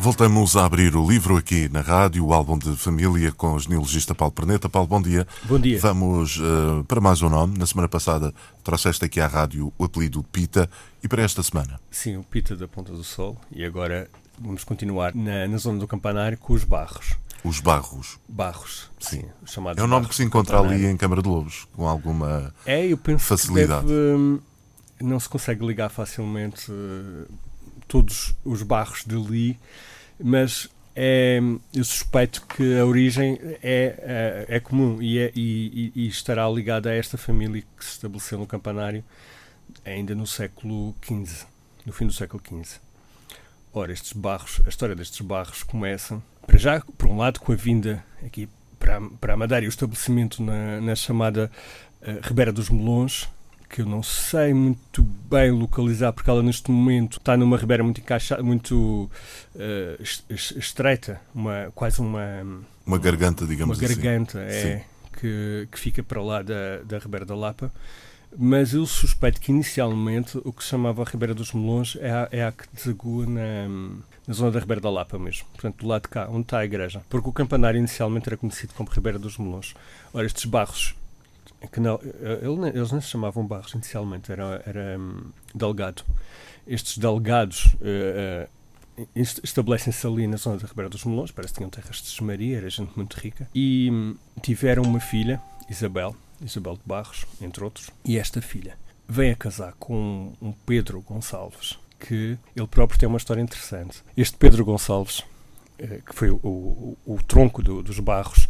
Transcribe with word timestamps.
Voltamos 0.00 0.56
a 0.56 0.64
abrir 0.64 0.96
o 0.96 1.06
livro 1.06 1.36
aqui 1.36 1.68
na 1.68 1.82
rádio, 1.82 2.24
o 2.24 2.32
álbum 2.32 2.56
de 2.56 2.74
família 2.74 3.30
com 3.32 3.52
o 3.52 3.60
genealogista 3.60 4.14
Paulo 4.14 4.32
Perneta. 4.32 4.66
Paulo, 4.66 4.88
bom 4.88 5.02
dia. 5.02 5.26
Bom 5.44 5.58
dia. 5.58 5.78
Vamos 5.78 6.38
uh, 6.38 6.82
para 6.88 7.02
mais 7.02 7.20
um 7.20 7.28
nome. 7.28 7.58
Na 7.58 7.66
semana 7.66 7.86
passada 7.86 8.32
trouxeste 8.64 9.04
aqui 9.04 9.20
à 9.20 9.26
rádio 9.26 9.70
o 9.78 9.84
apelido 9.84 10.22
Pita 10.22 10.70
e 11.02 11.06
para 11.06 11.22
esta 11.22 11.42
semana? 11.42 11.78
Sim, 11.90 12.16
o 12.16 12.22
Pita 12.22 12.56
da 12.56 12.66
Ponta 12.66 12.94
do 12.94 13.04
Sol 13.04 13.36
e 13.52 13.62
agora 13.62 14.08
vamos 14.40 14.64
continuar 14.64 15.14
na, 15.14 15.46
na 15.46 15.58
zona 15.58 15.78
do 15.78 15.86
campanário 15.86 16.38
com 16.38 16.54
os 16.54 16.64
Barros. 16.64 17.18
Os 17.44 17.60
Barros. 17.60 18.18
Barros, 18.26 18.90
sim. 18.98 19.26
sim 19.44 19.60
é 19.76 19.82
um 19.82 19.86
nome 19.86 20.08
que 20.08 20.14
se 20.14 20.24
encontra 20.24 20.60
ali 20.60 20.86
em 20.86 20.96
Câmara 20.96 21.20
de 21.20 21.28
Lobos, 21.28 21.68
com 21.76 21.86
alguma 21.86 22.54
é, 22.64 22.86
eu 22.86 22.96
penso 22.96 23.26
facilidade. 23.26 23.82
Que 23.82 23.88
deve, 23.88 24.16
hum, 24.16 24.40
não 24.98 25.20
se 25.20 25.28
consegue 25.28 25.66
ligar 25.66 25.90
facilmente 25.90 26.72
todos 27.90 28.36
os 28.44 28.62
barros 28.62 29.04
de 29.04 29.16
ali 29.16 29.58
mas 30.22 30.68
é, 30.94 31.40
eu 31.74 31.84
suspeito 31.84 32.46
que 32.46 32.78
a 32.78 32.84
origem 32.84 33.38
é, 33.42 34.46
é, 34.48 34.56
é 34.56 34.60
comum 34.60 35.00
e, 35.02 35.18
é, 35.18 35.32
e, 35.34 35.92
e, 35.94 36.08
estará 36.08 36.48
ligada 36.48 36.90
a 36.90 36.94
esta 36.94 37.18
família 37.18 37.64
que 37.76 37.84
se 37.84 37.92
estabeleceu 37.92 38.38
no 38.38 38.46
campanário 38.46 39.02
ainda 39.84 40.14
no 40.14 40.26
século 40.26 40.94
XV, 41.02 41.46
no 41.86 41.92
fim 41.92 42.06
do 42.06 42.12
século 42.12 42.42
XV. 42.46 42.78
Ora, 43.72 43.92
estes 43.92 44.12
barros, 44.12 44.60
a 44.66 44.68
história 44.68 44.94
destes 44.94 45.20
barros 45.20 45.62
começa, 45.62 46.20
para 46.46 46.58
já, 46.58 46.80
por 46.98 47.08
um 47.08 47.16
lado, 47.16 47.40
com 47.40 47.52
a 47.52 47.56
vinda 47.56 48.04
aqui 48.24 48.48
para, 48.78 49.00
para 49.20 49.34
a 49.34 49.36
Madeira 49.36 49.64
e 49.64 49.68
o 49.68 49.70
estabelecimento 49.70 50.42
na, 50.42 50.80
na 50.80 50.96
chamada 50.96 51.50
uh, 52.02 52.26
Ribeira 52.26 52.52
dos 52.52 52.68
Melões, 52.68 53.28
que 53.70 53.82
eu 53.82 53.86
não 53.86 54.02
sei 54.02 54.52
muito 54.52 55.00
bem 55.02 55.52
localizar, 55.52 56.12
porque 56.12 56.28
ela 56.28 56.42
neste 56.42 56.70
momento 56.72 57.18
está 57.18 57.36
numa 57.36 57.56
ribeira 57.56 57.84
muito 57.84 58.00
encaixada, 58.00 58.42
muito 58.42 59.08
uh, 59.54 60.02
estreita, 60.28 61.20
uma, 61.32 61.70
quase 61.72 62.00
uma. 62.00 62.44
Uma 62.84 62.98
garganta, 62.98 63.46
digamos 63.46 63.78
uma 63.78 63.84
assim. 63.84 63.94
Uma 63.94 64.02
garganta, 64.02 64.40
é, 64.40 64.84
que, 65.18 65.68
que 65.70 65.78
fica 65.78 66.02
para 66.02 66.20
lá 66.20 66.42
da, 66.42 66.78
da 66.84 66.98
Ribeira 66.98 67.24
da 67.24 67.36
Lapa. 67.36 67.70
Mas 68.36 68.74
eu 68.74 68.86
suspeito 68.86 69.40
que 69.40 69.50
inicialmente 69.50 70.40
o 70.44 70.52
que 70.52 70.62
se 70.62 70.70
chamava 70.70 71.02
a 71.02 71.04
Ribeira 71.04 71.34
dos 71.34 71.52
Melões 71.52 71.96
é 72.00 72.10
a, 72.10 72.28
é 72.30 72.44
a 72.44 72.52
que 72.52 72.64
desagua 72.72 73.26
na, 73.26 73.68
na 74.26 74.34
zona 74.34 74.52
da 74.52 74.60
Ribeira 74.60 74.80
da 74.80 74.90
Lapa 74.90 75.18
mesmo, 75.18 75.46
portanto 75.52 75.78
do 75.78 75.86
lado 75.86 76.02
de 76.02 76.08
cá, 76.08 76.28
onde 76.28 76.42
está 76.42 76.58
a 76.58 76.64
igreja. 76.64 77.02
Porque 77.08 77.28
o 77.28 77.32
campanário 77.32 77.78
inicialmente 77.78 78.28
era 78.28 78.36
conhecido 78.36 78.72
como 78.74 78.88
Ribeira 78.88 79.18
dos 79.18 79.36
Melões. 79.36 79.74
Ora, 80.12 80.26
estes 80.26 80.44
barros 80.44 80.94
que 81.68 81.80
não, 81.80 82.00
eh, 82.02 82.40
eles 82.74 82.90
não 82.90 83.00
se 83.00 83.08
chamavam 83.08 83.46
Barros 83.46 83.74
inicialmente, 83.74 84.32
era, 84.32 84.62
era 84.66 84.98
um, 84.98 85.30
Delgado. 85.54 86.02
Estes 86.66 86.98
Delgados 86.98 87.74
uh, 87.74 88.48
uh, 88.96 89.08
estabelecem-se 89.14 90.06
ali 90.06 90.26
na 90.26 90.36
zona 90.36 90.58
da 90.58 90.66
Ribeira 90.66 90.88
dos 90.88 91.04
Melões, 91.04 91.30
parece 91.30 91.52
que 91.52 91.58
tinham 91.58 91.70
terras 91.70 91.96
de 91.96 92.24
Maria, 92.24 92.58
era 92.58 92.70
gente 92.70 92.92
muito 92.96 93.14
rica, 93.14 93.48
e 93.54 93.90
um, 93.90 94.16
tiveram 94.40 94.82
uma 94.84 95.00
filha, 95.00 95.40
Isabel, 95.68 96.14
Isabel 96.40 96.74
de 96.74 96.82
Barros, 96.84 97.26
entre 97.40 97.64
outros, 97.64 97.90
e 98.04 98.18
esta 98.18 98.40
filha 98.40 98.76
vem 99.08 99.32
a 99.32 99.36
casar 99.36 99.72
com 99.78 100.32
um 100.40 100.52
Pedro 100.52 101.00
Gonçalves, 101.00 101.78
que 101.98 102.38
ele 102.54 102.66
próprio 102.68 102.98
tem 102.98 103.08
uma 103.08 103.18
história 103.18 103.40
interessante. 103.42 104.02
Este 104.16 104.36
Pedro 104.36 104.64
Gonçalves, 104.64 105.20
uh, 105.20 106.02
que 106.06 106.14
foi 106.14 106.30
o, 106.30 106.36
o, 106.42 106.98
o 107.04 107.22
tronco 107.22 107.62
do, 107.62 107.82
dos 107.82 107.98
Barros, 107.98 108.48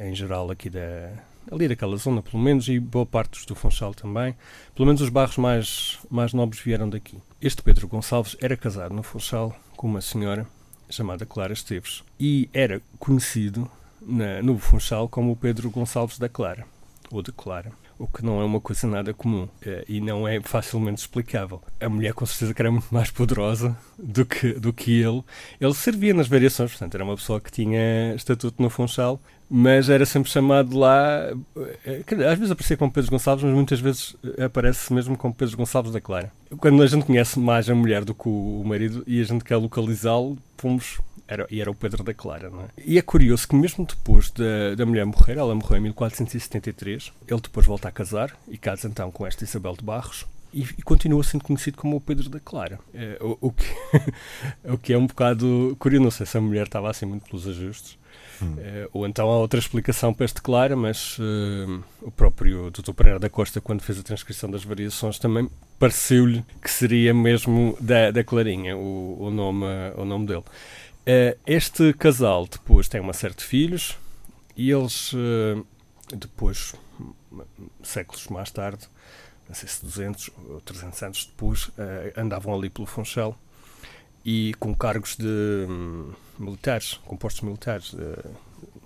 em 0.00 0.14
geral 0.14 0.50
aqui 0.50 0.70
da 0.70 1.12
ali 1.52 1.68
daquela 1.68 1.96
zona, 1.96 2.22
pelo 2.22 2.42
menos, 2.42 2.66
e 2.68 2.80
boa 2.80 3.04
parte 3.04 3.46
do 3.46 3.54
Funchal 3.54 3.94
também. 3.94 4.34
Pelo 4.74 4.86
menos 4.86 5.02
os 5.02 5.10
barros 5.10 5.36
mais, 5.36 5.98
mais 6.10 6.32
nobres 6.32 6.62
vieram 6.62 6.88
daqui. 6.88 7.18
Este 7.40 7.62
Pedro 7.62 7.86
Gonçalves 7.86 8.36
era 8.40 8.56
casado 8.56 8.94
no 8.94 9.02
Funchal 9.02 9.54
com 9.76 9.86
uma 9.86 10.00
senhora 10.00 10.46
chamada 10.88 11.26
Clara 11.26 11.52
Esteves 11.52 12.02
e 12.18 12.48
era 12.52 12.80
conhecido 12.98 13.70
na, 14.00 14.42
no 14.42 14.58
Funchal 14.58 15.08
como 15.08 15.32
o 15.32 15.36
Pedro 15.36 15.70
Gonçalves 15.70 16.18
da 16.18 16.28
Clara, 16.28 16.66
ou 17.10 17.22
de 17.22 17.32
Clara 17.32 17.72
o 18.02 18.06
que 18.08 18.24
não 18.24 18.40
é 18.40 18.44
uma 18.44 18.60
coisa 18.60 18.84
nada 18.88 19.14
comum 19.14 19.48
eh, 19.64 19.84
e 19.88 20.00
não 20.00 20.26
é 20.26 20.40
facilmente 20.40 21.00
explicável. 21.00 21.62
A 21.80 21.88
mulher 21.88 22.12
com 22.12 22.26
certeza 22.26 22.52
que 22.52 22.60
era 22.60 22.70
muito 22.70 22.92
mais 22.92 23.12
poderosa 23.12 23.76
do 23.96 24.26
que, 24.26 24.54
do 24.54 24.72
que 24.72 25.00
ele. 25.00 25.22
Ele 25.60 25.74
servia 25.74 26.12
nas 26.12 26.26
variações, 26.26 26.72
portanto 26.72 26.96
era 26.96 27.04
uma 27.04 27.14
pessoa 27.14 27.40
que 27.40 27.52
tinha 27.52 28.12
estatuto 28.16 28.60
no 28.60 28.68
Funchal, 28.68 29.20
mas 29.54 29.90
era 29.90 30.06
sempre 30.06 30.30
chamado 30.30 30.78
lá. 30.78 31.30
Eh, 31.84 32.02
às 32.26 32.38
vezes 32.38 32.50
aparecia 32.50 32.74
como 32.74 32.90
Pedro 32.90 33.10
Gonçalves, 33.10 33.44
mas 33.44 33.52
muitas 33.52 33.80
vezes 33.80 34.16
aparece 34.42 34.90
mesmo 34.90 35.14
como 35.14 35.34
Pedro 35.34 35.58
Gonçalves 35.58 35.92
da 35.92 36.00
Clara. 36.00 36.32
Quando 36.56 36.82
a 36.82 36.86
gente 36.86 37.04
conhece 37.04 37.38
mais 37.38 37.68
a 37.68 37.74
mulher 37.74 38.02
do 38.02 38.14
que 38.14 38.26
o 38.26 38.62
marido 38.64 39.04
e 39.06 39.20
a 39.20 39.24
gente 39.24 39.44
quer 39.44 39.56
localizá-lo, 39.56 40.38
fomos 40.56 41.02
era, 41.28 41.46
e 41.50 41.60
era 41.60 41.70
o 41.70 41.74
Pedro 41.74 42.02
da 42.02 42.14
Clara, 42.14 42.48
não 42.48 42.62
é? 42.62 42.68
E 42.82 42.96
é 42.96 43.02
curioso 43.02 43.46
que 43.46 43.54
mesmo 43.54 43.84
depois 43.84 44.30
da, 44.30 44.74
da 44.74 44.86
mulher 44.86 45.04
morrer, 45.04 45.36
ela 45.36 45.54
morreu 45.54 45.76
em 45.76 45.82
1473, 45.82 47.12
ele 47.28 47.40
depois 47.42 47.66
volta 47.66 47.88
a 47.88 47.92
casar 47.92 48.34
e 48.48 48.56
casa 48.56 48.88
então 48.88 49.10
com 49.10 49.26
esta 49.26 49.44
Isabel 49.44 49.74
de 49.76 49.84
Barros, 49.84 50.26
e, 50.54 50.62
e, 50.62 50.82
continua 50.82 51.22
sendo 51.24 51.44
conhecido 51.44 51.76
como 51.76 51.96
o 51.96 52.00
Pedro 52.00 52.28
da 52.28 52.40
Clara. 52.40 52.78
É, 52.94 53.18
o, 53.20 53.38
o, 53.40 53.52
que, 53.52 53.64
o 54.64 54.78
que 54.78 54.92
é 54.92 54.98
um 54.98 55.06
bocado 55.06 55.74
curioso. 55.78 56.04
Não 56.04 56.10
sei 56.10 56.26
se 56.26 56.36
a 56.36 56.40
mulher 56.42 56.66
estava 56.66 56.90
assim 56.90 57.06
muito 57.06 57.24
pelos 57.24 57.48
ajustes. 57.48 57.98
É, 58.58 58.88
ou 58.92 59.06
então 59.06 59.28
há 59.30 59.38
outra 59.38 59.58
explicação 59.58 60.12
para 60.12 60.24
este 60.24 60.42
Clara, 60.42 60.74
mas 60.74 61.18
uh, 61.18 61.84
o 62.00 62.10
próprio 62.10 62.70
Dr. 62.70 62.92
Pereira 62.92 63.18
da 63.18 63.30
Costa, 63.30 63.60
quando 63.60 63.82
fez 63.82 63.98
a 63.98 64.02
transcrição 64.02 64.50
das 64.50 64.64
variações, 64.64 65.18
também 65.18 65.48
pareceu-lhe 65.78 66.44
que 66.60 66.70
seria 66.70 67.14
mesmo 67.14 67.76
da, 67.80 68.10
da 68.10 68.24
Clarinha 68.24 68.76
o, 68.76 69.16
o, 69.20 69.30
nome, 69.30 69.66
o 69.96 70.04
nome 70.04 70.26
dele. 70.26 70.44
Uh, 71.02 71.38
este 71.46 71.92
casal 71.94 72.46
depois 72.46 72.88
tem 72.88 73.00
uma 73.00 73.12
série 73.12 73.34
de 73.34 73.44
filhos 73.44 73.96
e 74.56 74.70
eles 74.70 75.12
uh, 75.12 75.66
depois, 76.14 76.74
séculos 77.82 78.28
mais 78.28 78.50
tarde, 78.50 78.88
não 79.48 79.54
sei 79.54 79.68
se 79.68 79.84
200 79.84 80.30
ou 80.48 80.60
300 80.60 81.02
anos 81.02 81.24
depois, 81.26 81.68
uh, 81.68 81.72
andavam 82.16 82.54
ali 82.54 82.70
pelo 82.70 82.86
Funchal 82.86 83.36
e 84.24 84.54
com 84.58 84.74
cargos 84.74 85.16
de 85.16 85.26
um, 85.68 86.12
militares, 86.38 87.00
com 87.04 87.16
postos 87.16 87.42
militares, 87.42 87.94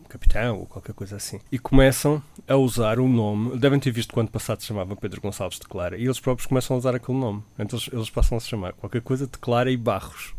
capitão 0.08 0.58
ou 0.58 0.66
qualquer 0.66 0.94
coisa 0.94 1.16
assim. 1.16 1.41
E 1.50 1.58
começam 1.58 2.22
a 2.48 2.56
usar 2.56 2.98
o 2.98 3.08
nome, 3.08 3.58
devem 3.58 3.78
ter 3.78 3.91
visto 3.91 4.12
quando 4.12 4.30
passado 4.30 4.60
se 4.60 4.66
chamava 4.66 4.97
Pedro 4.97 5.20
Gonçalves 5.20 5.58
de 5.58 5.66
Clara, 5.66 5.97
e 5.97 6.04
eles 6.04 6.19
próprios 6.19 6.47
começam 6.47 6.76
a 6.76 6.78
usar 6.78 6.94
aquele 6.94 7.19
nome. 7.19 7.42
Então 7.58 7.78
eles, 7.78 7.91
eles 7.92 8.10
passam 8.10 8.38
a 8.38 8.41
se 8.41 8.48
chamar 8.48 8.72
qualquer 8.72 9.02
coisa 9.02 9.26
de 9.26 9.38
Clara 9.38 9.70
e 9.70 9.76
Barros. 9.76 10.34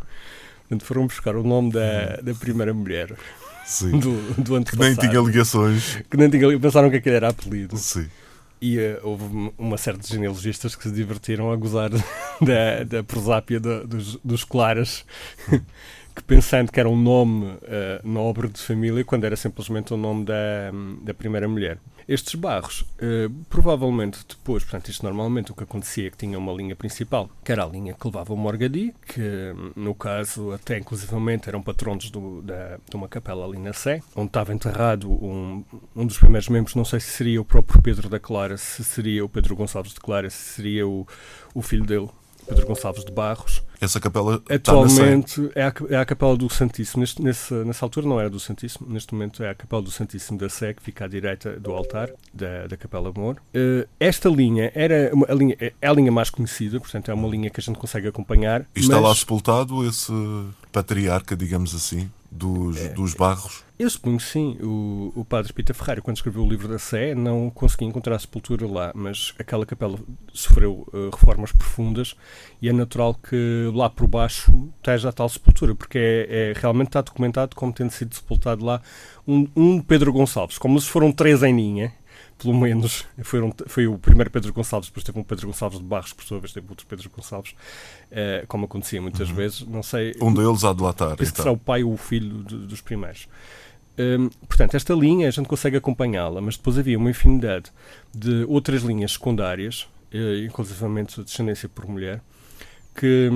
Portanto, 0.61 0.85
foram 0.85 1.07
buscar 1.07 1.35
o 1.35 1.43
nome 1.43 1.71
da, 1.71 2.17
da 2.17 2.33
primeira 2.33 2.73
mulher 2.73 3.15
Sim. 3.65 3.99
do, 3.99 4.33
do 4.41 4.55
ano 4.55 4.65
Que 4.65 4.75
nem 4.77 4.95
tinha 4.95 5.21
ligações. 5.21 6.01
Que 6.09 6.17
nem 6.17 6.29
tinha 6.29 6.59
Pensaram 6.59 6.89
que 6.89 6.97
aquele 6.97 7.15
era 7.15 7.29
apelido. 7.29 7.77
Sim. 7.77 8.09
E 8.62 8.79
uh, 8.79 9.00
houve 9.03 9.53
uma 9.57 9.78
série 9.78 9.97
de 9.97 10.07
genealogistas 10.07 10.75
que 10.75 10.84
se 10.84 10.91
divertiram 10.91 11.51
a 11.51 11.56
gozar 11.56 11.90
da, 12.41 12.84
da 12.84 13.03
prosápia 13.03 13.59
dos, 13.59 14.16
dos 14.23 14.44
claras, 14.44 15.06
que 16.17 16.23
pensando 16.23 16.72
que 16.72 16.79
era 16.79 16.89
um 16.89 17.00
nome 17.00 17.45
uh, 17.45 17.59
nobre 18.03 18.47
de 18.47 18.59
família, 18.59 19.05
quando 19.05 19.23
era 19.23 19.35
simplesmente 19.35 19.94
o 19.94 19.97
nome 19.97 20.25
da, 20.25 20.72
da 21.03 21.13
primeira 21.13 21.47
mulher. 21.47 21.77
Estes 22.07 22.33
barros, 22.33 22.81
uh, 22.81 23.30
provavelmente 23.50 24.25
depois, 24.27 24.63
portanto, 24.63 24.89
isto 24.89 25.03
normalmente 25.03 25.51
o 25.51 25.56
que 25.56 25.63
acontecia 25.63 26.07
é 26.07 26.09
que 26.09 26.18
tinha 26.18 26.39
uma 26.39 26.51
linha 26.51 26.75
principal, 26.75 27.30
que 27.44 27.51
era 27.51 27.63
a 27.63 27.68
linha 27.68 27.94
que 27.94 28.07
levava 28.07 28.33
o 28.33 28.38
Morgadi, 28.38 28.95
que 29.06 29.53
no 29.75 29.94
caso 29.94 30.51
até 30.51 30.80
inclusivamente 30.80 31.47
eram 31.47 31.62
patronos 31.62 32.09
do, 32.09 32.41
da, 32.41 32.80
de 32.89 32.95
uma 32.95 33.07
capela 33.07 33.45
ali 33.45 33.59
na 33.59 33.74
Sé, 33.74 34.01
onde 34.15 34.30
estava 34.30 34.51
enterrado 34.51 35.12
um, 35.12 35.63
um 35.95 36.06
dos 36.07 36.18
primeiros 36.18 36.50
membros, 36.50 36.74
não 36.74 36.86
sei 36.86 37.00
se 37.00 37.12
seria 37.12 37.39
o 37.39 37.45
próprio 37.45 37.80
Pedro 37.80 38.09
da 38.09 38.19
Clara, 38.19 38.57
se 38.57 38.83
seria 38.83 39.24
o 39.24 39.30
Pedro 39.30 39.56
Gonçalves 39.56 39.94
de 39.94 40.00
Clara, 40.00 40.31
se 40.31 40.56
seria 40.56 40.88
o, 40.88 41.06
o 41.53 41.62
filho 41.62 41.86
dele, 41.86 42.09
Pedro 42.47 42.65
Gonçalves 42.65 43.03
de 43.03 43.11
Barros. 43.11 43.61
Essa 43.79 43.99
capela 43.99 44.41
atualmente 44.49 45.51
é 45.53 45.63
a, 45.63 45.73
é 45.89 45.97
a 45.97 46.05
capela 46.05 46.35
do 46.35 46.49
Santíssimo. 46.49 47.01
Neste, 47.01 47.21
nesse, 47.21 47.53
nessa 47.53 47.85
altura 47.85 48.07
não 48.07 48.19
era 48.19 48.29
do 48.29 48.39
Santíssimo, 48.39 48.88
neste 48.89 49.13
momento 49.13 49.44
é 49.44 49.49
a 49.49 49.55
capela 49.55 49.81
do 49.81 49.91
Santíssimo 49.91 50.38
da 50.38 50.49
Sé, 50.49 50.73
que 50.73 50.81
fica 50.81 51.05
à 51.05 51.07
direita 51.07 51.59
do 51.59 51.71
altar 51.71 52.09
da, 52.33 52.67
da 52.67 52.77
Capela 52.77 53.11
Mor. 53.15 53.35
Uh, 53.55 53.88
esta 53.99 54.29
linha 54.29 54.71
era 54.73 55.11
uma, 55.13 55.27
a 55.29 55.33
linha, 55.33 55.55
é 55.59 55.73
a 55.88 55.94
linha 55.94 56.11
mais 56.11 56.29
conhecida, 56.29 56.79
portanto 56.79 57.11
é 57.11 57.13
uma 57.13 57.27
linha 57.27 57.49
que 57.49 57.59
a 57.59 57.63
gente 57.63 57.77
consegue 57.77 58.07
acompanhar. 58.07 58.65
E 58.75 58.79
está 58.79 58.95
mas... 58.95 59.03
lá 59.03 59.15
sepultado 59.15 59.88
esse 59.88 60.11
patriarca, 60.71 61.35
digamos 61.35 61.75
assim, 61.75 62.09
dos, 62.31 62.77
é, 62.77 62.89
dos 62.89 63.13
barros? 63.13 63.66
Eu 63.79 63.88
suponho 63.89 64.19
sim. 64.19 64.57
O, 64.59 65.13
o 65.15 65.24
padre 65.24 65.53
Pita 65.53 65.71
Ferreira, 65.74 66.01
quando 66.01 66.18
escreveu 66.18 66.44
o 66.44 66.50
livro 66.50 66.68
da 66.68 66.79
Sé, 66.79 67.13
não 67.13 67.50
conseguia 67.51 67.88
encontrar 67.88 68.18
sepultura 68.18 68.68
lá, 68.68 68.91
mas 68.95 69.35
aquela 69.38 69.68
capela 69.68 70.00
sofreu 70.33 70.88
uh, 70.91 71.12
reformas 71.12 71.51
profundas 71.51 72.15
e 72.59 72.68
é 72.68 72.74
natural 72.74 73.13
que 73.13 73.71
lá 73.75 73.88
por 73.88 74.07
baixo 74.07 74.51
esteja 74.77 75.09
a 75.09 75.12
tal 75.12 75.29
sepultura, 75.29 75.75
porque 75.75 76.00
é, 76.00 76.51
é 76.51 76.59
realmente 76.59 76.88
está 76.88 77.01
documentado 77.01 77.56
como 77.56 77.71
tendo 77.71 77.91
sido 77.91 78.15
sepultado 78.15 78.65
lá 78.65 78.81
um, 79.27 79.47
um 79.56 79.79
Pedro 79.79 80.12
Gonçalves, 80.12 80.57
como 80.57 80.81
se 80.81 80.89
foram 80.89 81.12
três 81.12 81.44
em 81.44 81.56
linha 81.56 81.94
pelo 82.38 82.54
menos, 82.54 83.06
foram, 83.24 83.54
foi 83.66 83.88
o 83.88 83.98
primeiro 83.98 84.30
Pedro 84.30 84.54
Gonçalves, 84.54 84.89
depois 84.89 85.04
teve 85.04 85.19
um 85.19 85.24
Pedro 85.24 85.48
Gonçalves 85.48 85.80
de 85.80 85.86
Barros, 85.86 86.13
por 86.13 86.24
sua 86.24 86.39
vez 86.39 86.54
teve 86.54 86.68
outro 86.69 86.86
Pedro 86.86 87.10
Gonçalves, 87.10 87.51
uh, 88.12 88.45
como 88.48 88.66
acontecia 88.66 89.01
muitas 89.01 89.30
uhum. 89.30 89.36
vezes, 89.36 89.62
não 89.62 89.81
sei... 89.81 90.13
Um 90.22 90.34
deles 90.34 90.63
há 90.63 90.74
de 90.74 90.81
lá 90.81 90.92
estar, 90.92 91.13
então. 91.13 91.25
será 91.25 91.51
o 91.51 91.57
pai 91.57 91.84
ou 91.84 91.94
o 91.94 91.98
filho 91.98 92.44
de, 92.44 92.57
dos 92.68 92.81
primeiros. 92.81 93.28
Um, 93.98 94.30
portanto, 94.48 94.75
esta 94.75 94.94
linha 94.94 95.28
a 95.28 95.31
gente 95.31 95.48
consegue 95.48 95.78
acompanhá-la, 95.78 96.39
mas 96.39 96.56
depois 96.57 96.78
havia 96.78 96.98
uma 96.98 97.10
infinidade 97.10 97.72
de 98.13 98.45
outras 98.48 98.84
linhas 98.84 99.13
secundárias, 99.13 99.88
uh, 100.13 100.45
inclusivamente 100.45 101.16
de 101.16 101.24
descendência 101.24 101.68
por 101.68 101.88
mulher, 101.88 102.22
que, 102.94 103.30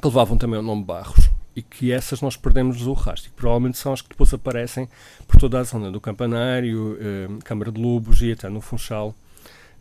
que 0.00 0.06
levavam 0.08 0.36
também 0.36 0.58
o 0.58 0.62
nome 0.62 0.82
Barros 0.82 1.21
e 1.54 1.62
que 1.62 1.92
essas 1.92 2.20
nós 2.20 2.36
perdemos 2.36 2.86
o 2.86 2.92
rastro. 2.92 3.30
E 3.30 3.34
provavelmente 3.34 3.78
são 3.78 3.92
as 3.92 4.00
que 4.00 4.08
depois 4.08 4.32
aparecem 4.32 4.88
por 5.26 5.38
toda 5.38 5.60
a 5.60 5.62
zona 5.62 5.90
do 5.90 6.00
Campanário, 6.00 6.96
eh, 7.00 7.28
Câmara 7.44 7.70
de 7.70 7.80
Lobos 7.80 8.22
e 8.22 8.32
até 8.32 8.48
no 8.48 8.60
Funchal, 8.60 9.14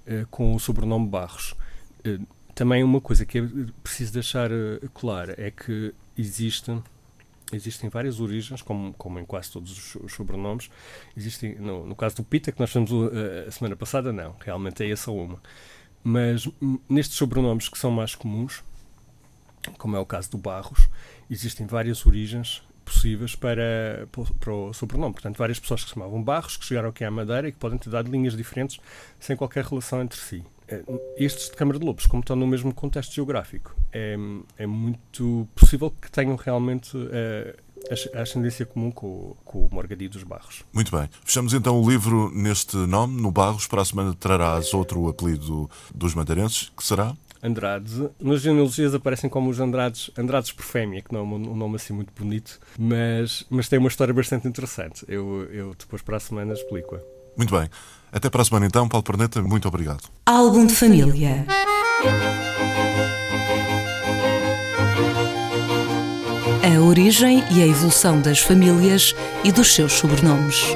eh, 0.06 0.26
com 0.30 0.56
o 0.56 0.60
sobrenome 0.60 1.08
Barros. 1.08 1.56
Eh, 2.04 2.20
também 2.54 2.84
uma 2.84 3.02
coisa 3.02 3.26
que 3.26 3.40
é 3.40 3.44
preciso 3.82 4.14
deixar 4.14 4.52
eh, 4.52 4.80
clara 4.94 5.36
é 5.38 5.50
que 5.52 5.94
existe, 6.18 6.78
existem 7.52 7.90
várias 7.90 8.20
origens, 8.20 8.62
como, 8.62 8.94
como 8.94 9.20
em 9.20 9.26
quase 9.26 9.52
todos 9.52 9.96
os, 9.96 10.14
sobrenomes. 10.14 10.70
Existem, 11.16 11.56
no, 11.56 11.86
no, 11.86 11.96
caso 11.96 12.18
do 12.18 12.24
Pita, 12.24 12.52
que 12.52 12.60
nós 12.60 12.70
fizemos 12.70 12.92
uh, 12.92 13.48
a 13.48 13.52
semana 13.52 13.76
passada, 13.76 14.12
não, 14.12 14.36
realmente 14.40 14.84
é 14.84 14.90
essa 14.90 15.12
uma. 15.12 15.42
Mas 16.04 16.48
hum, 16.62 16.80
nestes 16.90 17.18
sobrenomes 17.18 17.70
que 17.70 17.78
são 17.78 17.92
mais 17.92 18.16
comuns, 18.16 18.64
como 19.78 19.96
é 19.96 20.00
o 20.00 20.06
caso 20.06 20.31
do 20.31 20.38
Barros, 20.38 20.88
existem 21.30 21.66
várias 21.66 22.06
origens 22.06 22.63
possíveis 22.84 23.36
para, 23.36 24.08
para 24.40 24.54
o 24.54 24.74
sobrenome. 24.74 25.13
Portanto, 25.13 25.38
várias 25.38 25.60
pessoas 25.60 25.84
que 25.84 25.90
se 25.90 25.94
chamavam 25.94 26.22
Barros, 26.22 26.58
que 26.58 26.66
chegaram 26.66 26.90
aqui 26.90 27.04
à 27.04 27.12
Madeira 27.12 27.48
e 27.48 27.52
que 27.52 27.58
podem 27.58 27.78
ter 27.78 27.90
dado 27.90 28.12
linhas 28.12 28.36
diferentes 28.36 28.80
sem 29.19 29.36
qualquer 29.36 29.63
relação 29.63 30.02
entre 30.02 30.19
si. 30.19 30.44
Eh, 30.68 30.84
estes 31.18 31.50
de 31.50 31.56
Câmara 31.56 31.80
de 31.80 31.86
Lobos, 31.86 32.06
como 32.06 32.22
estão 32.22 32.36
no 32.36 32.48
mesmo 32.48 32.74
contexto 32.74 33.13
geográfico, 33.13 33.75
é, 33.92 34.16
é 34.58 34.68
muito 34.68 35.48
possível 35.56 35.92
que 35.92 36.12
tenham 36.12 36.36
realmente 36.36 36.96
uh, 36.96 37.58
a 38.13 38.22
ascendência 38.22 38.66
comum 38.66 38.92
com, 38.92 39.36
com 39.44 39.66
o 39.66 39.69
Morgadi 39.72 40.08
dos 40.08 40.24
Barros. 40.24 40.63
Muito 40.72 40.96
bem. 40.96 41.10
Fechamos 41.24 41.54
então 41.54 41.81
o 41.81 41.90
livro 41.90 42.31
neste 42.34 42.75
nome, 42.78 43.22
no 43.22 43.31
Barros. 43.31 43.68
Para 43.68 43.81
a 43.81 43.86
semana 43.86 44.13
trarás 44.13 44.74
outro 44.74 45.08
apelido 45.10 45.69
dos 45.94 46.13
madeirenses, 46.13 46.72
que 46.75 46.84
será? 46.84 47.16
Andrade. 47.44 48.10
Nas 48.20 48.42
genealogias 48.42 48.94
aparecem 48.94 49.30
como 49.30 49.50
os 49.50 49.60
Andrades, 49.60 50.12
Andrades 50.18 50.52
por 50.52 50.64
fêmea, 50.64 51.02
que 51.02 51.14
não 51.14 51.22
é 51.22 51.24
um 51.24 51.56
nome 51.56 51.76
assim 51.76 51.94
muito 51.94 52.12
bonito, 52.18 52.60
mas, 52.78 53.46
mas 53.50 53.68
tem 53.68 53.80
uma 53.80 53.90
história 53.90 54.14
bastante 54.14 54.48
interessante. 54.48 55.04
Eu, 55.08 55.48
eu 55.52 55.76
depois 55.78 56.02
para 56.02 56.18
a 56.18 56.20
semana 56.20 56.54
explico-a. 56.54 57.00
Muito 57.36 57.58
bem. 57.58 57.70
Até 58.12 58.30
para 58.30 58.42
a 58.42 58.46
semana 58.46 58.66
então, 58.66 58.88
Paulo 58.88 59.04
Perneta, 59.04 59.42
muito 59.42 59.68
obrigado. 59.68 60.04
Álbum 60.26 60.66
de 60.66 60.76
família. 60.76 61.46
A 66.64 66.80
origem 66.82 67.44
e 67.52 67.62
a 67.62 67.68
evolução 67.68 68.22
das 68.22 68.40
famílias 68.40 69.16
e 69.44 69.52
dos 69.52 69.74
seus 69.74 69.94
sobrenomes. 69.94 70.76